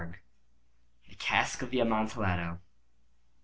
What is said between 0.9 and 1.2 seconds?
THE